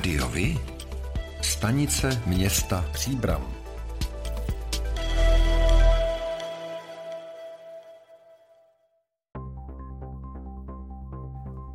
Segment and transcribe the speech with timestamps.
[0.00, 0.58] Rádiovi?
[1.42, 3.59] Stanice města Příbram.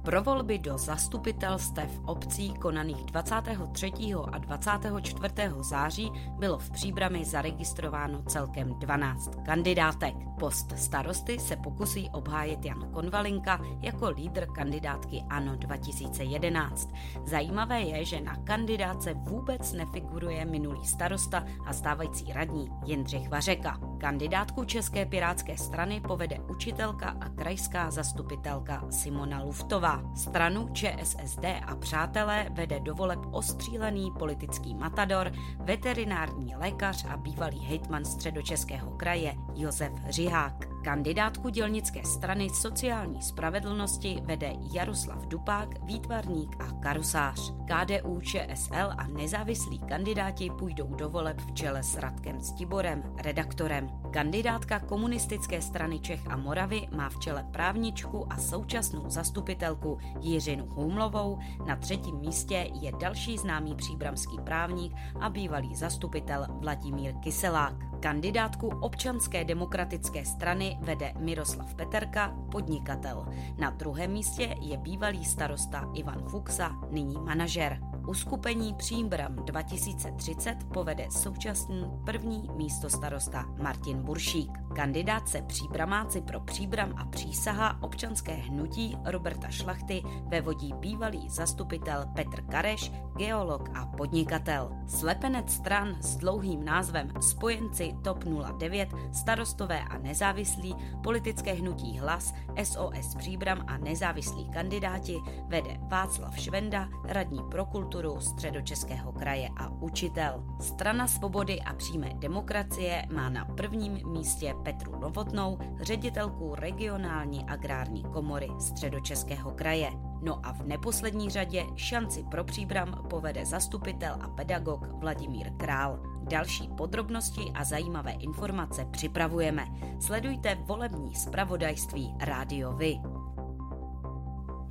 [0.05, 3.91] Pro volby do zastupitelstev obcí konaných 23.
[4.31, 5.33] a 24.
[5.61, 10.15] září bylo v Příbrami zaregistrováno celkem 12 kandidátek.
[10.39, 16.89] Post starosty se pokusí obhájit Jan Konvalinka jako lídr kandidátky ANO 2011.
[17.25, 23.79] Zajímavé je, že na kandidáce vůbec nefiguruje minulý starosta a stávající radní Jindřich Vařeka.
[24.05, 30.04] Kandidátku České pirátské strany povede učitelka a krajská zastupitelka Simona Luftová.
[30.15, 38.05] Stranu ČSSD a přátelé vede do voleb ostřílený politický matador, veterinární lékař a bývalý hejtman
[38.05, 40.75] středočeského kraje Josef Řihák.
[40.86, 47.53] Kandidátku dělnické strany sociální spravedlnosti vede Jaroslav Dupák, výtvarník a karusář.
[47.66, 53.89] KDU, ČSL a nezávislí kandidáti půjdou do voleb v čele s Radkem Stiborem, redaktorem.
[54.11, 61.39] Kandidátka komunistické strany Čech a Moravy má v čele právničku a současnou zastupitelku Jiřinu Humlovou.
[61.67, 67.94] Na třetím místě je další známý příbramský právník a bývalý zastupitel Vladimír Kyselák.
[68.06, 73.25] Kandidátku občanské demokratické strany vede Miroslav Peterka, podnikatel.
[73.58, 77.94] Na druhém místě je bývalý starosta Ivan Fuxa, nyní manažer.
[78.08, 84.52] Uskupení Příbram 2030 povede současný první místo starosta Martin Buršík.
[84.75, 92.42] Kandidát se příbramáci pro Příbram a přísaha občanské hnutí Roberta Šlachty vevodí bývalý zastupitel Petr
[92.42, 94.72] Kareš, geolog a podnikatel.
[94.88, 98.23] Slepenec stran s dlouhým názvem Spojenci TOP
[98.58, 102.33] 09, starostové a nezávislí, politické hnutí Hlas,
[102.64, 105.17] SOS Příbram a nezávislí kandidáti
[105.48, 110.43] vede Václav Švenda, radní pro kulturu středočeského kraje a učitel.
[110.59, 118.47] Strana svobody a přímé demokracie má na prvním místě Petru Novotnou, ředitelku regionální agrární komory
[118.59, 119.92] středočeského kraje.
[120.21, 125.99] No a v neposlední řadě šanci pro příbram povede zastupitel a pedagog Vladimír Král.
[126.23, 129.66] Další podrobnosti a zajímavé informace připravujeme.
[130.00, 133.15] Sledujte volební zpravodajství Rádio Vy.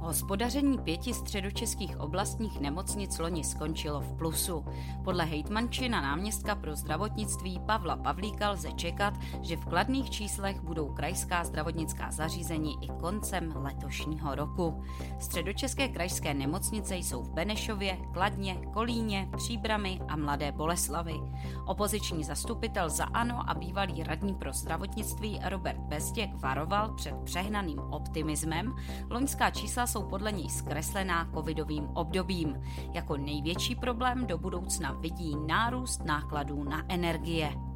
[0.05, 4.65] Hospodaření pěti středočeských oblastních nemocnic loni skončilo v plusu.
[5.05, 11.45] Podle hejtmančina náměstka pro zdravotnictví Pavla Pavlíka lze čekat, že v kladných číslech budou krajská
[11.45, 14.83] zdravotnická zařízení i koncem letošního roku.
[15.19, 21.15] Středočeské krajské nemocnice jsou v Benešově, Kladně, Kolíně, Příbrami a Mladé Boleslavy.
[21.67, 28.75] Opoziční zastupitel za ANO a bývalý radní pro zdravotnictví Robert Bezděk varoval před přehnaným optimismem.
[29.11, 32.61] Loňská čísla jsou podle něj zkreslená covidovým obdobím.
[32.93, 37.74] Jako největší problém do budoucna vidí nárůst nákladů na energie.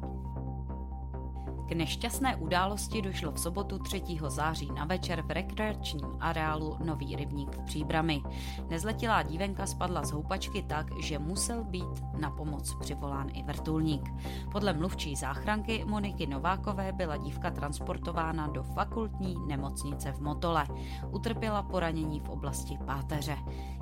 [1.69, 4.01] K nešťastné události došlo v sobotu 3.
[4.27, 8.23] září na večer v rekreačním areálu Nový rybník v Příbrami.
[8.69, 14.09] Nezletilá dívenka spadla z houpačky tak, že musel být na pomoc přivolán i vrtulník.
[14.51, 20.67] Podle mluvčí záchranky Moniky Novákové byla dívka transportována do fakultní nemocnice v Motole.
[21.11, 23.37] Utrpěla poranění v oblasti páteře.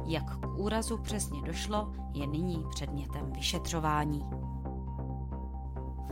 [0.05, 4.25] Jak k úrazu přesně došlo, je nyní předmětem vyšetřování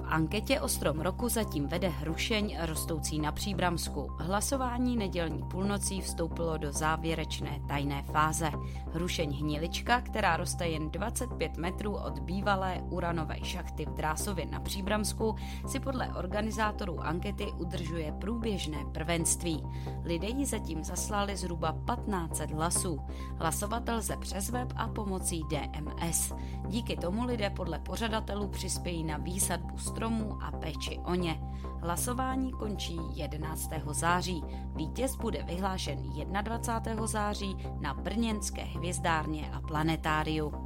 [0.03, 4.07] anketě o strom roku zatím vede Hrušeň rostoucí na Příbramsku.
[4.19, 8.51] Hlasování nedělní půlnocí vstoupilo do závěrečné tajné fáze.
[8.94, 15.35] Hrušeň Hnilička, která roste jen 25 metrů od bývalé uranové šachty v Drásově na Příbramsku,
[15.67, 19.63] si podle organizátorů ankety udržuje průběžné prvenství.
[20.03, 23.00] Lidé ji zatím zaslali zhruba 1500 hlasů.
[23.38, 26.33] Hlasovatel lze přes web a pomocí DMS.
[26.67, 31.41] Díky tomu lidé podle pořadatelů přispějí na výsadbu stromů a péči o ně.
[31.81, 33.69] Hlasování končí 11.
[33.91, 34.44] září.
[34.75, 35.97] Vítěz bude vyhlášen
[36.41, 37.07] 21.
[37.07, 40.64] září na Brněnské hvězdárně a planetáriu.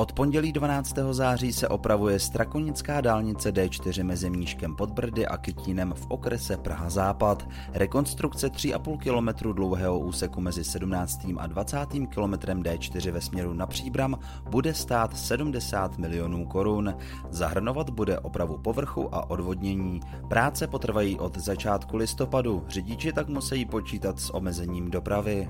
[0.00, 0.94] Od pondělí 12.
[1.10, 6.90] září se opravuje Strakonická dálnice D4 mezi Mníškem pod Brdy a Kytínem v okrese Praha
[6.90, 7.48] Západ.
[7.72, 11.26] Rekonstrukce 3,5 km dlouhého úseku mezi 17.
[11.38, 11.78] a 20.
[12.14, 14.18] km D4 ve směru na Příbram
[14.50, 16.94] bude stát 70 milionů korun.
[17.30, 20.00] Zahrnovat bude opravu povrchu a odvodnění.
[20.28, 25.48] Práce potrvají od začátku listopadu, řidiči tak musí počítat s omezením dopravy.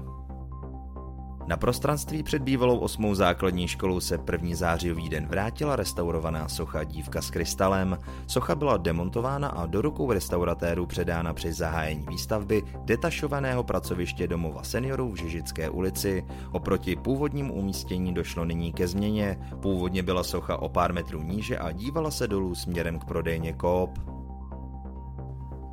[1.49, 7.23] Na prostranství před bývalou osmou základní školou se první zářivý den vrátila restaurovaná socha Dívka
[7.23, 7.99] s krystalem.
[8.27, 15.13] Socha byla demontována a do rukou restauratérů předána při zahájení výstavby detašovaného pracoviště domova seniorů
[15.13, 16.25] v Žižické ulici.
[16.53, 19.39] Oproti původnímu umístění došlo nyní ke změně.
[19.63, 24.18] Původně byla socha o pár metrů níže a dívala se dolů směrem k prodejně Coop.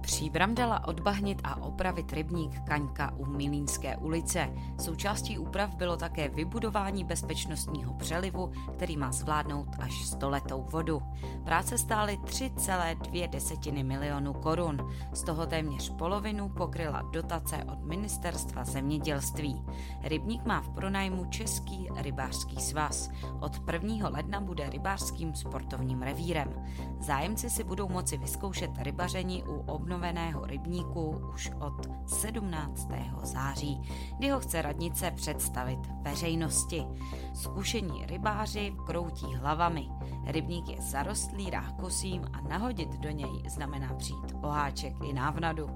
[0.05, 4.49] Příbram dala odbahnit a opravit rybník Kaňka u Milínské ulice.
[4.79, 11.01] Součástí úprav bylo také vybudování bezpečnostního přelivu, který má zvládnout až stoletou vodu.
[11.45, 14.91] Práce stály 3,2 desetiny milionu korun.
[15.13, 19.63] Z toho téměř polovinu pokryla dotace od ministerstva zemědělství.
[20.03, 23.09] Rybník má v pronájmu Český rybářský svaz.
[23.39, 24.09] Od 1.
[24.09, 26.65] ledna bude rybářským sportovním revírem.
[26.99, 32.89] Zájemci si budou moci vyzkoušet rybaření u obnoveného rybníku už od 17.
[33.23, 33.81] září,
[34.17, 36.85] kdy ho chce radnice představit veřejnosti.
[37.33, 39.89] Zkušení rybáři kroutí hlavami.
[40.25, 45.69] Rybník je zarostlý rákosím a nahodit do něj znamená přijít oháček i návnadu.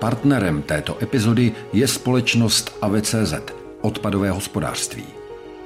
[0.00, 3.34] Partnerem této epizody je společnost AVCZ,
[3.80, 5.04] odpadové hospodářství.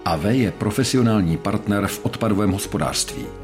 [0.04, 3.43] AV je profesionální partner v odpadovém hospodářství.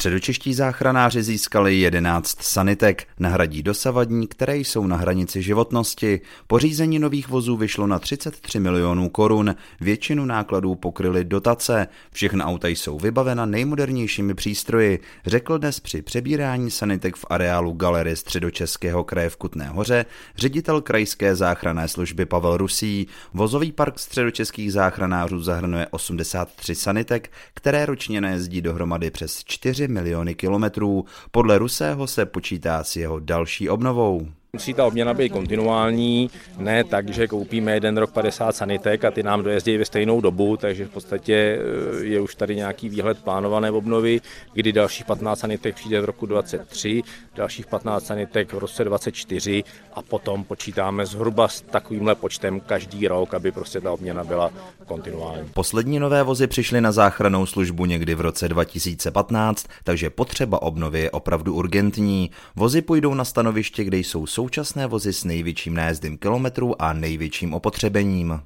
[0.00, 6.20] Středočeští záchranáři získali 11 sanitek, nahradí dosavadní, které jsou na hranici životnosti.
[6.46, 12.98] Pořízení nových vozů vyšlo na 33 milionů korun, většinu nákladů pokryly dotace, všechna auta jsou
[12.98, 19.68] vybavena nejmodernějšími přístroji, řekl dnes při přebírání sanitek v areálu galerie Středočeského kraje v Kutné
[19.68, 20.06] hoře
[20.36, 23.06] ředitel krajské záchranné služby Pavel Rusí.
[23.34, 31.04] Vozový park středočeských záchranářů zahrnuje 83 sanitek, které ročně nejezdí dohromady přes 4 miliony kilometrů.
[31.30, 34.28] Podle Rusého se počítá s jeho další obnovou.
[34.52, 39.22] Musí ta obměna být kontinuální, ne tak, že koupíme jeden rok 50 sanitek a ty
[39.22, 43.70] nám dojezdí ve stejnou dobu, takže v podstatě eh, je už tady nějaký výhled plánované
[43.70, 44.20] obnovy,
[44.52, 47.02] kdy dalších 15 sanitek přijde v roku 23,
[47.34, 49.64] dalších 15 sanitek v roce 24
[49.94, 54.50] a potom počítáme zhruba s takovýmhle počtem každý rok, aby prostě ta obměna byla
[54.86, 55.48] kontinuální.
[55.54, 61.10] Poslední nové vozy přišly na záchranou službu někdy v roce 2015, takže potřeba obnovy je
[61.10, 62.30] opravdu urgentní.
[62.56, 68.40] Vozy půjdou na stanoviště, kde jsou současné vozy s největším nájezdem kilometrů a největším opotřebením.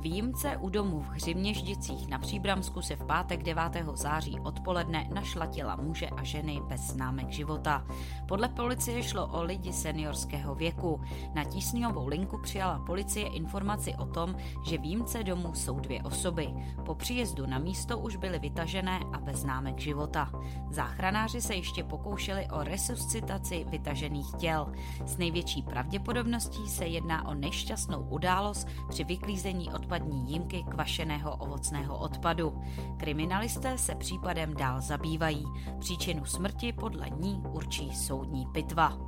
[0.00, 3.62] Výjimce u domu v Hřivněždicích na Příbramsku se v pátek 9.
[3.94, 7.86] září odpoledne našla těla muže a ženy bez známek života.
[8.28, 11.00] Podle policie šlo o lidi seniorského věku.
[11.34, 14.36] Na tísňovou linku přijala policie informaci o tom,
[14.66, 16.48] že výjimce domu jsou dvě osoby.
[16.86, 20.30] Po příjezdu na místo už byly vytažené a bez známek života.
[20.70, 24.72] Záchranáři se ještě pokoušeli o resuscitaci vytažených těl.
[25.06, 31.98] S největší pravděpodobností se jedná o nešťastnou událost při vyklízení odpadů odpadní jímky kvašeného ovocného
[31.98, 32.62] odpadu.
[32.96, 35.44] Kriminalisté se případem dál zabývají.
[35.78, 38.98] Příčinu smrti podle ní určí soudní pitva.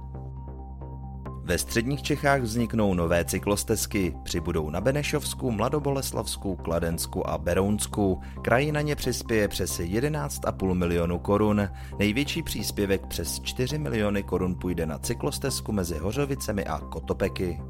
[1.45, 4.15] Ve středních Čechách vzniknou nové cyklostezky.
[4.23, 8.21] Přibudou na Benešovsku, Mladoboleslavsku, Kladensku a Berounsku.
[8.43, 11.69] Kraj na ně přispěje přes 11,5 milionu korun.
[11.99, 17.61] Největší příspěvek přes 4 miliony korun půjde na cyklostezku mezi Hořovicemi a Kotopeky.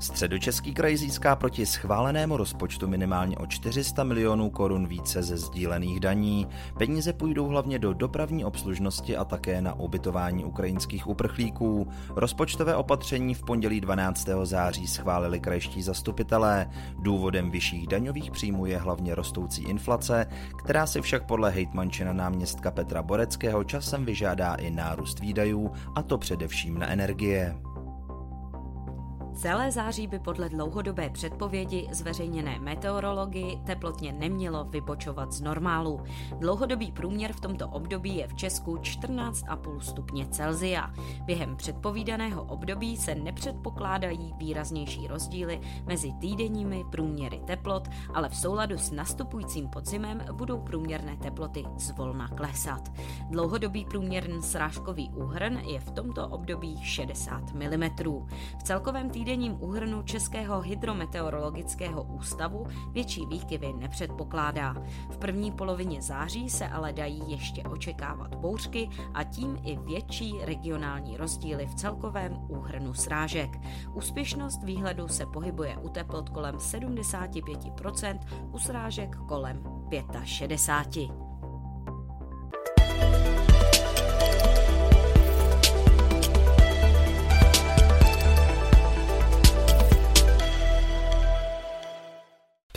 [0.00, 6.46] Středočeský kraj získá proti schválenému rozpočtu minimálně o 400 milionů korun více ze sdílených daní.
[6.78, 11.88] Peníze půjdou hlavně do dopravní obslužnosti a také na ubytování ukrajinských uprchlíků.
[12.16, 14.28] Rozpočtové opatření v pondělí 12.
[14.42, 16.70] září schválili krajští zastupitelé.
[16.98, 20.26] Důvodem vyšších daňových příjmů je hlavně rostoucí inflace,
[20.58, 26.18] která si však podle hejtmančina náměstka Petra Boreckého časem vyžádá i nárůst výdajů, a to
[26.18, 27.56] především na energie.
[29.38, 36.00] Celé září by podle dlouhodobé předpovědi zveřejněné meteorologii teplotně nemělo vybočovat z normálu.
[36.38, 40.94] Dlouhodobý průměr v tomto období je v Česku 14,5 stupně Celzia.
[41.24, 48.90] Během předpovídaného období se nepředpokládají výraznější rozdíly mezi týdenními průměry teplot, ale v souladu s
[48.90, 52.92] nastupujícím podzimem budou průměrné teploty zvolna klesat.
[53.30, 57.88] Dlouhodobý průměrný srážkový úhrn je v tomto období 60 mm.
[58.58, 64.74] V celkovém týdenním týdenním úhrnu Českého hydrometeorologického ústavu větší výkyvy nepředpokládá.
[65.10, 71.16] V první polovině září se ale dají ještě očekávat bouřky a tím i větší regionální
[71.16, 73.50] rozdíly v celkovém úhrnu srážek.
[73.94, 78.18] Úspěšnost výhledu se pohybuje u teplot kolem 75%,
[78.52, 81.27] u srážek kolem 65%.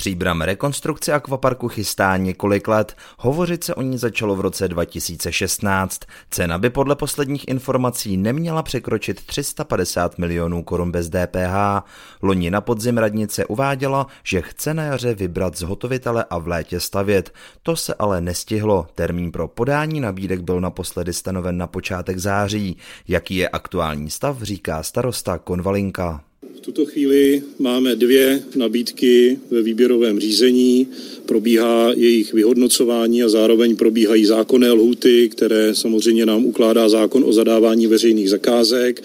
[0.02, 6.00] Příbram rekonstrukce akvaparku chystá několik let, hovořit se o ní začalo v roce 2016.
[6.30, 11.86] Cena by podle posledních informací neměla překročit 350 milionů korun bez DPH.
[12.22, 17.34] Loni na podzim radnice uváděla, že chce na jaře vybrat zhotovitele a v létě stavět.
[17.64, 18.88] To se ale nestihlo.
[18.96, 22.78] Termín pro podání nabídek byl naposledy stanoven na počátek září.
[23.08, 26.24] Jaký je aktuální stav, říká starosta Konvalinka.
[26.62, 30.88] V tuto chvíli máme dvě nabídky ve výběrovém řízení,
[31.26, 37.88] probíhá jejich vyhodnocování a zároveň probíhají zákonné lhuty, které samozřejmě nám ukládá zákon o zadávání
[37.88, 39.04] veřejných zakázek.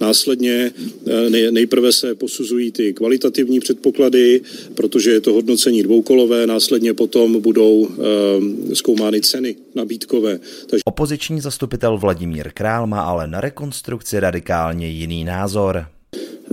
[0.00, 0.72] Následně
[1.06, 4.40] eh, nejprve se posuzují ty kvalitativní předpoklady,
[4.74, 10.40] protože je to hodnocení dvoukolové, následně potom budou eh, zkoumány ceny nabídkové.
[10.66, 10.82] Takže...
[10.84, 15.93] Opoziční zastupitel Vladimír Král má ale na rekonstrukci radikálně jiný názor.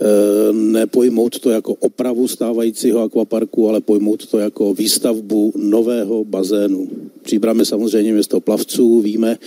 [0.01, 6.89] Eh, nepojmout to jako opravu stávajícího akvaparku, ale pojmout to jako výstavbu nového bazénu.
[7.21, 9.37] Příbram samozřejmě město plavců, víme,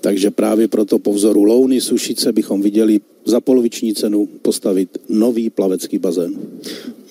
[0.00, 5.98] takže právě proto po vzoru Louny, Sušice bychom viděli za poloviční cenu postavit nový plavecký
[5.98, 6.34] bazén.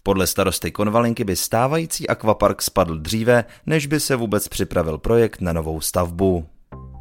[0.03, 5.53] Podle starosty Konvalinky by stávající akvapark spadl dříve, než by se vůbec připravil projekt na
[5.53, 6.43] novou stavbu.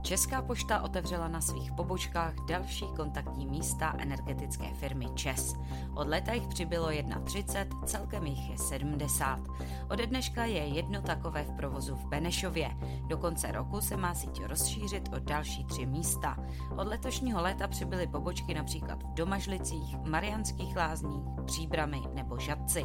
[0.05, 5.57] Česká pošta otevřela na svých pobočkách další kontaktní místa energetické firmy ČES.
[5.95, 6.89] Od léta jich přibylo
[7.25, 9.41] 31, celkem jich je 70.
[9.91, 12.71] Ode dneška je jedno takové v provozu v Benešově.
[13.07, 16.37] Do konce roku se má síť rozšířit o další tři místa.
[16.77, 22.85] Od letošního léta přibyly pobočky například v Domažlicích, Marianských lázních, Příbramy nebo Žadci.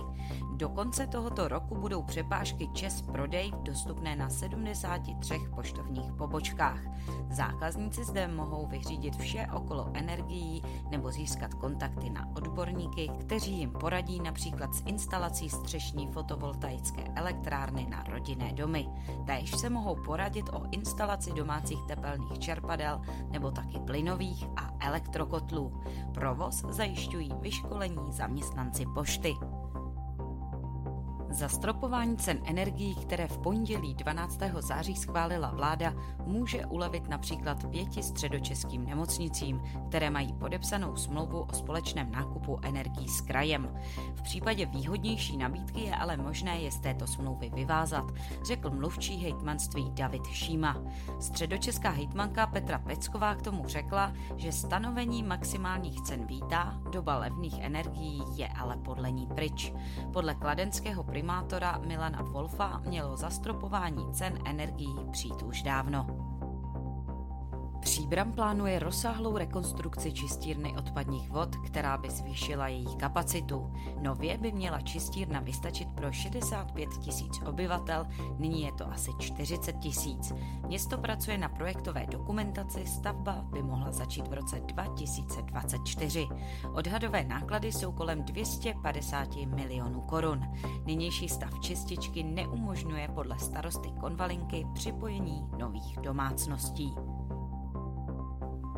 [0.55, 6.79] Do konce tohoto roku budou přepážky ČES prodej dostupné na 73 poštovních pobočkách.
[7.32, 14.20] Zákazníci zde mohou vyřídit vše okolo energií nebo získat kontakty na odborníky, kteří jim poradí
[14.20, 18.89] například s instalací střešní fotovoltaické elektrárny na rodinné domy.
[19.25, 23.01] Též se mohou poradit o instalaci domácích tepelných čerpadel
[23.32, 25.82] nebo taky plynových a elektrokotlů.
[26.13, 29.36] Provoz zajišťují vyškolení zaměstnanci pošty.
[31.31, 34.39] Zastropování cen energií, které v pondělí 12.
[34.59, 35.93] září schválila vláda,
[36.25, 43.21] může ulevit například pěti středočeským nemocnicím, které mají podepsanou smlouvu o společném nákupu energií s
[43.21, 43.69] krajem.
[44.15, 48.05] V případě výhodnější nabídky je ale možné je z této smlouvy vyvázat,
[48.43, 50.81] řekl mluvčí hejtmanství David Šíma.
[51.19, 58.24] Středočeská hejtmanka Petra Pecková k tomu řekla, že stanovení maximálních cen vítá, doba levných energií
[58.36, 59.74] je ale podle ní pryč.
[60.13, 66.28] Podle kladenského primátora Milana Wolfa mělo zastropování cen energií přijít už dávno.
[67.79, 73.74] Příbram plánuje rozsáhlou rekonstrukci čistírny odpadních vod, která by zvýšila její kapacitu.
[74.01, 78.07] Nově by měla čistírna vystačit pro 65 tisíc obyvatel,
[78.38, 80.33] nyní je to asi 40 tisíc.
[80.67, 86.27] Město pracuje na projektové dokumentaci, stavba by mohla začít v roce 2024.
[86.74, 90.41] Odhadové náklady jsou kolem 250 milionů korun.
[90.86, 96.95] Nynější stav čističky neumožňuje podle starosty Konvalinky připojení nových domácností.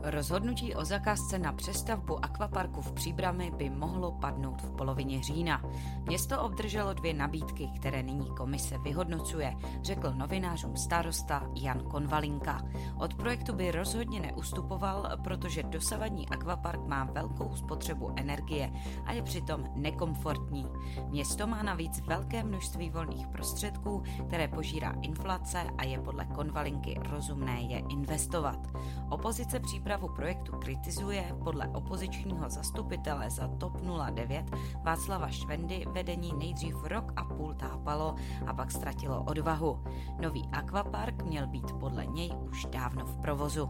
[0.04, 5.62] Rozhodnutí o zakázce na přestavbu akvaparku v Příbrami by mohlo padnout v polovině října.
[6.08, 12.62] Město obdrželo dvě nabídky, které nyní komise vyhodnocuje, řekl novinářům starosta Jan Konvalinka.
[12.98, 18.74] Od projektu by rozhodně neustupoval, protože dosavadní akvapark má velkou spotřebu energie
[19.06, 20.68] a je přitom nekomfortní.
[21.10, 27.62] Město má navíc velké množství volných prostředků, které požírá inflace a je podle Konvalinky rozumné
[27.62, 28.68] je investovat.
[29.10, 33.82] Opozice příprav přípravu projektu kritizuje podle opozičního zastupitele za TOP
[34.12, 34.46] 09
[34.84, 38.16] Václava Švendy vedení nejdřív rok a půl tápalo
[38.48, 39.84] a pak ztratilo odvahu.
[40.22, 43.70] Nový akvapark měl být podle něj už dávno v provozu.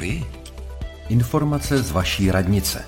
[0.00, 0.24] Rádiovi?
[1.08, 2.84] Informace z vaší radnice.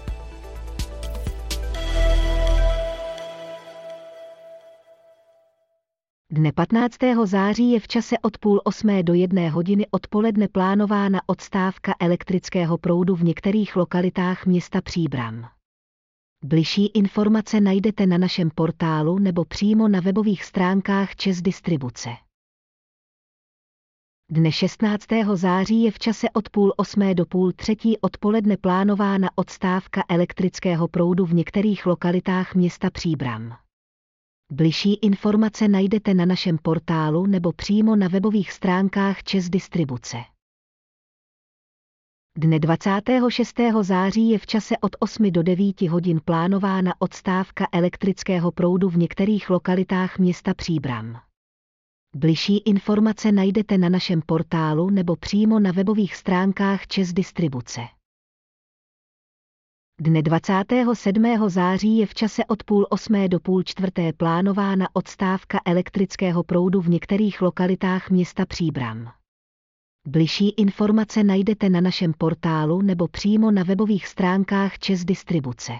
[6.31, 6.97] Dne 15.
[7.25, 13.17] září je v čase od půl osmé do jedné hodiny odpoledne plánována odstávka elektrického proudu
[13.17, 15.45] v některých lokalitách města Příbram.
[16.45, 22.11] Bližší informace najdete na našem portálu nebo přímo na webových stránkách Čes Distribuce.
[24.33, 25.07] Dne 16.
[25.35, 31.27] září je v čase od půl osmé do půl třetí odpoledne plánována odstávka elektrického proudu
[31.27, 33.57] v některých lokalitách města Příbram.
[34.53, 40.17] Bližší informace najdete na našem portálu nebo přímo na webových stránkách Čes Distribuce.
[42.39, 43.61] Dne 26.
[43.81, 49.51] září je v čase od 8 do 9 hodin plánována odstávka elektrického proudu v některých
[49.51, 51.32] lokalitách města Příbram.
[52.17, 57.81] Bližší informace najdete na našem portálu nebo přímo na webových stránkách Čes Distribuce.
[60.01, 61.49] Dne 27.
[61.49, 66.89] září je v čase od půl osmé do půl čtvrté plánována odstávka elektrického proudu v
[66.89, 69.13] některých lokalitách města Příbram.
[70.09, 75.73] Bližší informace najdete na našem portálu nebo přímo na webových stránkách Čes Distribuce.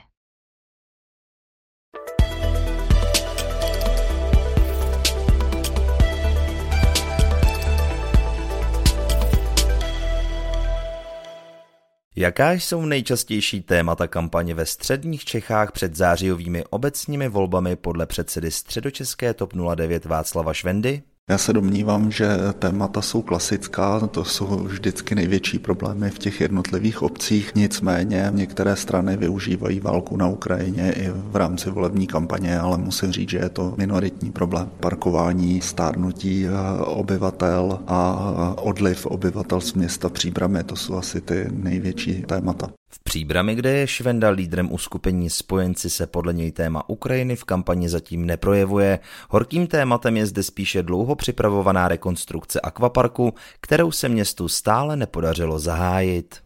[12.23, 19.35] Jaká jsou nejčastější témata kampaně ve středních Čechách před zářijovými obecními volbami podle předsedy středočeské
[19.35, 21.03] TOP 09 Václava Švendy?
[21.31, 22.27] Já se domnívám, že
[22.59, 29.17] témata jsou klasická, to jsou vždycky největší problémy v těch jednotlivých obcích, nicméně některé strany
[29.17, 33.75] využívají válku na Ukrajině i v rámci volební kampaně, ale musím říct, že je to
[33.77, 34.71] minoritní problém.
[34.81, 36.51] Parkování, stárnutí eh,
[36.85, 42.71] obyvatel a eh, odliv obyvatel z města Příbramy, to jsou asi ty největší témata.
[42.95, 47.89] V Příbrami, kde je Švenda lídrem uskupení spojenci, se podle něj téma Ukrajiny v kampani
[47.89, 48.99] zatím neprojevuje.
[49.31, 56.37] Horkým tématem je zde spíše dlouho připravovaná rekonstrukce akvaparku, kterou se městu stále nepodařilo zahájit.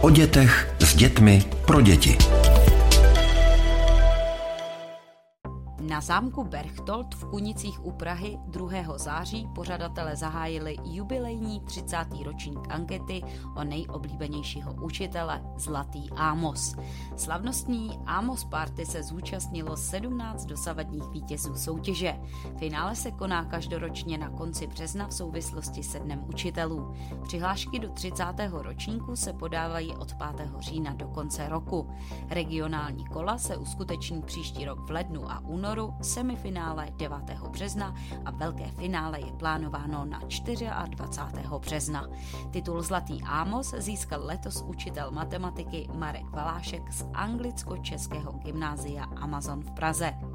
[0.00, 2.37] O dětech s dětmi pro děti.
[5.88, 8.98] Na zámku Berchtold v Kunicích u Prahy 2.
[8.98, 11.96] září pořadatele zahájili jubilejní 30.
[12.24, 13.22] ročník ankety
[13.56, 16.76] o nejoblíbenějšího učitele Zlatý Ámos.
[17.16, 22.20] Slavnostní Ámos Party se zúčastnilo 17 dosavadních vítězů soutěže.
[22.58, 26.94] Finále se koná každoročně na konci března v souvislosti se Dnem učitelů.
[27.22, 28.24] Přihlášky do 30.
[28.52, 30.50] ročníku se podávají od 5.
[30.58, 31.90] října do konce roku.
[32.28, 37.18] Regionální kola se uskuteční příští rok v lednu a únoru semifinále 9.
[37.50, 40.20] března a velké finále je plánováno na
[40.88, 41.48] 24.
[41.58, 42.06] března.
[42.50, 50.27] Titul Zlatý Ámos získal letos učitel matematiky Marek Valášek z anglicko-českého gymnázia Amazon v Praze.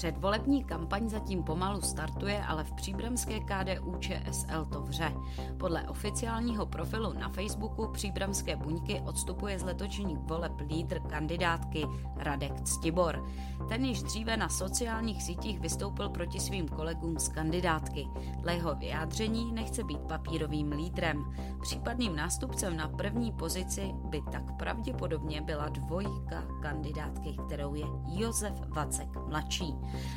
[0.00, 5.12] Předvolební kampaň zatím pomalu startuje, ale v příbramské KDU ČSL to vře.
[5.58, 11.86] Podle oficiálního profilu na Facebooku Příbramské buňky odstupuje z letočních voleb lídr kandidátky
[12.16, 13.28] Radek Ctibor.
[13.68, 18.08] Ten již dříve na sociálních sítích vystoupil proti svým kolegům z kandidátky.
[18.40, 21.24] Dle jeho vyjádření nechce být papírovým lídrem.
[21.62, 29.08] Případným nástupcem na první pozici by tak pravděpodobně byla dvojka kandidátky, kterou je Josef Vacek
[29.26, 29.74] mladší.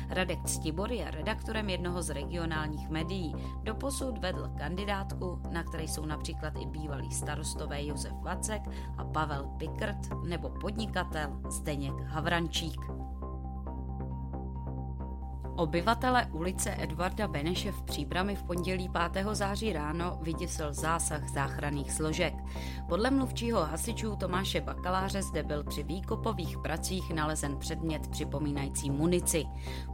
[0.08, 3.34] Radek Ctibor je redaktorem jednoho z regionálních médií.
[3.62, 8.62] Doposud vedl kandidátku, na které jsou například i bývalý starostové Josef Vacek
[8.98, 12.80] a Pavel Pikrt nebo podnikatel Zdeněk Havrančík.
[15.56, 19.26] Obyvatele ulice Edvarda Beneše v Příbrami v pondělí 5.
[19.32, 22.34] září ráno vyděsil zásah záchranných složek.
[22.88, 29.44] Podle mluvčího hasičů Tomáše Bakaláře zde byl při výkopových pracích nalezen předmět připomínající munici.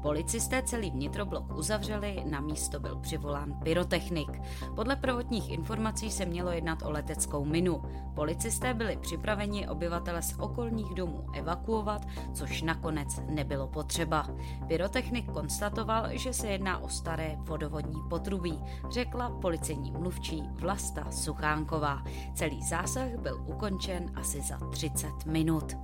[0.03, 4.43] Policisté celý vnitroblok uzavřeli, na místo byl přivolán pyrotechnik.
[4.77, 7.83] Podle prvotních informací se mělo jednat o leteckou minu.
[8.15, 14.27] Policisté byli připraveni obyvatele z okolních domů evakuovat, což nakonec nebylo potřeba.
[14.69, 18.59] Pyrotechnik konstatoval, že se jedná o staré vodovodní potrubí,
[18.91, 22.03] řekla policejní mluvčí Vlasta Suchánková.
[22.35, 25.77] Celý zásah byl ukončen asi za 30 minut.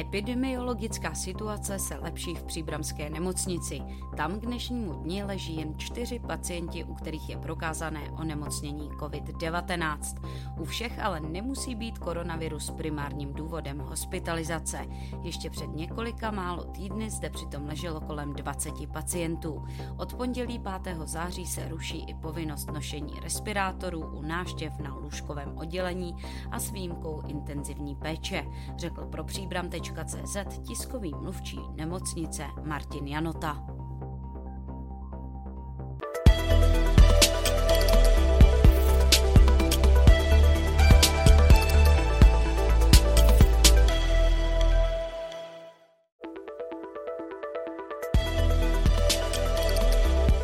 [0.00, 3.82] Epidemiologická situace se lepší v příbramské nemocnici.
[4.16, 10.22] Tam k dnešnímu dni leží jen čtyři pacienti, u kterých je prokázané onemocnění COVID-19.
[10.58, 14.86] U všech ale nemusí být koronavirus primárním důvodem hospitalizace.
[15.22, 19.64] Ještě před několika málo týdny zde přitom leželo kolem 20 pacientů.
[19.96, 20.96] Od pondělí 5.
[21.04, 26.16] září se ruší i povinnost nošení respirátorů u náštěv na lůžkovém oddělení
[26.50, 29.68] a s výjimkou intenzivní péče, řekl pro příbram
[30.04, 30.36] CZ
[30.68, 33.56] tiskový mluvčí nemocnice Martin Janota.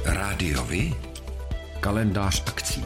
[0.04, 0.94] Rádiovi?
[1.80, 2.85] Kalendář akcí.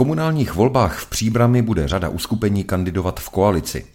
[0.00, 3.86] Komunálních volbách v Příbrami bude řada uskupení kandidovat v koalici.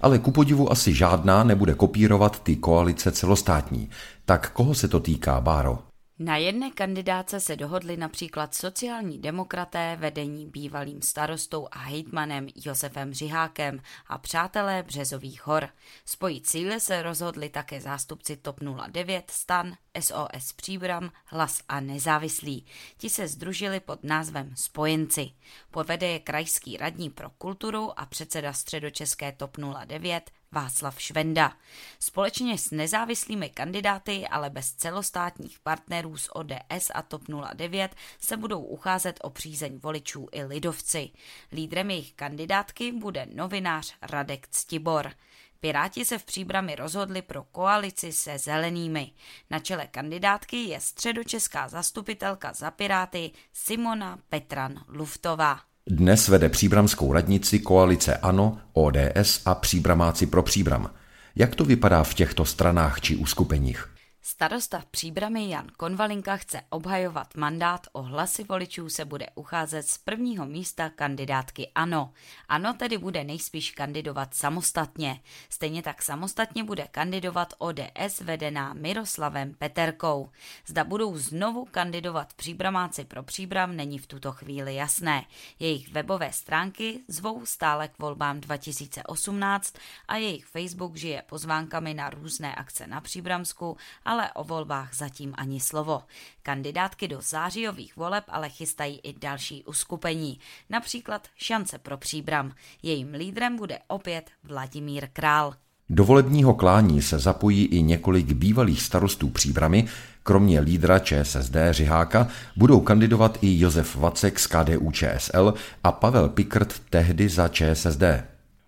[0.00, 3.90] Ale ku podivu asi žádná nebude kopírovat ty koalice celostátní.
[4.24, 5.78] Tak koho se to týká, Báro?
[6.18, 13.80] Na jedné kandidáce se dohodli například sociální demokraté vedení bývalým starostou a hejtmanem Josefem Řihákem
[14.06, 15.68] a přátelé Březových hor.
[16.04, 22.66] Spojit síly se rozhodli také zástupci TOP 09, STAN, SOS Příbram, Hlas a Nezávislí.
[22.98, 25.30] Ti se združili pod názvem Spojenci.
[25.70, 29.56] Povede je krajský radní pro kulturu a předseda středočeské TOP
[29.86, 31.52] 09 Václav Švenda.
[31.98, 37.22] Společně s nezávislými kandidáty, ale bez celostátních partnerů z ODS a TOP
[37.54, 41.10] 09 se budou ucházet o přízeň voličů i lidovci.
[41.52, 45.12] Lídrem jejich kandidátky bude novinář Radek Ctibor.
[45.60, 49.12] Piráti se v příbrami rozhodli pro koalici se zelenými.
[49.50, 55.60] Na čele kandidátky je středočeská zastupitelka za Piráty Simona Petran Luftová.
[55.86, 60.90] Dnes vede příbramskou radnici koalice ANO, ODS a příbramáci pro příbram.
[61.36, 63.97] Jak to vypadá v těchto stranách či uskupeních?
[64.22, 70.46] Starosta příbramy Jan Konvalinka chce obhajovat mandát, o hlasy voličů se bude ucházet z prvního
[70.46, 72.12] místa kandidátky ANO.
[72.48, 75.20] ANO tedy bude nejspíš kandidovat samostatně.
[75.48, 80.30] Stejně tak samostatně bude kandidovat ODS vedená Miroslavem Peterkou.
[80.66, 85.24] Zda budou znovu kandidovat příbramáci pro příbram není v tuto chvíli jasné.
[85.58, 89.74] Jejich webové stránky zvou stále k volbám 2018
[90.08, 93.76] a jejich Facebook žije pozvánkami na různé akce na Příbramsku,
[94.08, 96.02] ale o volbách zatím ani slovo.
[96.42, 100.38] Kandidátky do zářijových voleb ale chystají i další uskupení,
[100.70, 102.52] například Šance pro příbram.
[102.82, 105.54] Jejím lídrem bude opět Vladimír Král.
[105.90, 109.88] Do volebního klání se zapojí i několik bývalých starostů příbramy,
[110.22, 116.80] kromě lídra ČSSD Řiháka budou kandidovat i Josef Vacek z KDU ČSL a Pavel Pikrt
[116.90, 118.02] tehdy za ČSSD.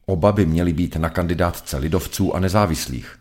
[0.06, 3.19] Oba by měli být na kandidátce lidovců a nezávislých.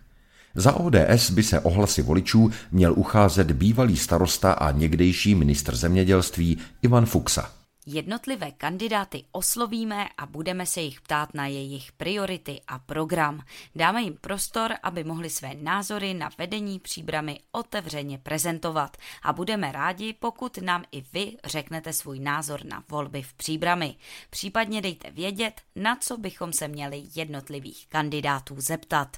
[0.60, 7.06] Za ODS by se ohlasy voličů měl ucházet bývalý starosta a někdejší ministr zemědělství Ivan
[7.06, 7.52] Fuxa.
[7.86, 13.42] Jednotlivé kandidáty oslovíme a budeme se jich ptát na jejich priority a program.
[13.76, 20.16] Dáme jim prostor, aby mohli své názory na vedení příbramy otevřeně prezentovat a budeme rádi,
[20.20, 23.96] pokud nám i vy řeknete svůj názor na volby v příbrami.
[24.30, 29.18] Případně dejte vědět, na co bychom se měli jednotlivých kandidátů zeptat.